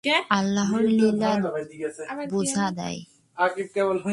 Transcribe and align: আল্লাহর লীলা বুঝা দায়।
আল্লাহর 0.29 0.85
লীলা 0.91 1.31
বুঝা 2.31 2.65
দায়। 2.71 2.99